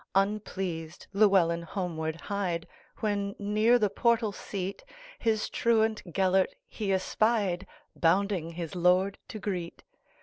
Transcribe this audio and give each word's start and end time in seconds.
Unpleased 0.15 1.05
Llewelyn 1.13 1.61
homeward 1.61 2.21
hied, 2.21 2.67
When, 3.01 3.35
near 3.37 3.77
the 3.77 3.91
portal 3.91 4.31
seat, 4.31 4.83
His 5.19 5.47
truant 5.47 6.03
Gêlert 6.05 6.47
he 6.67 6.91
espied, 6.91 7.67
Bounding 7.95 8.53
his 8.53 8.73
lord 8.75 9.19
to 9.27 9.37
greet. 9.37 9.83